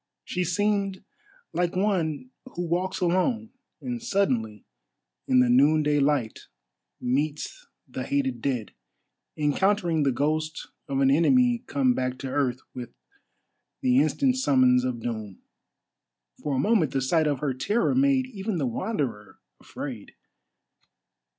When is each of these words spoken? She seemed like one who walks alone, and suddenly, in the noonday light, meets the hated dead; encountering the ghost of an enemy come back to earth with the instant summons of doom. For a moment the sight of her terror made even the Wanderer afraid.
She 0.23 0.43
seemed 0.43 1.03
like 1.53 1.75
one 1.75 2.31
who 2.55 2.63
walks 2.65 3.01
alone, 3.01 3.51
and 3.81 4.01
suddenly, 4.01 4.65
in 5.27 5.41
the 5.41 5.47
noonday 5.47 5.99
light, 5.99 6.47
meets 6.99 7.67
the 7.87 8.01
hated 8.01 8.41
dead; 8.41 8.73
encountering 9.37 10.01
the 10.01 10.11
ghost 10.11 10.69
of 10.87 11.01
an 11.01 11.11
enemy 11.11 11.63
come 11.67 11.93
back 11.93 12.17
to 12.17 12.29
earth 12.31 12.61
with 12.73 12.95
the 13.83 13.99
instant 13.99 14.37
summons 14.37 14.83
of 14.83 15.01
doom. 15.01 15.43
For 16.41 16.55
a 16.55 16.59
moment 16.59 16.93
the 16.93 17.01
sight 17.03 17.27
of 17.27 17.37
her 17.41 17.53
terror 17.53 17.93
made 17.93 18.25
even 18.25 18.55
the 18.57 18.65
Wanderer 18.65 19.37
afraid. 19.59 20.15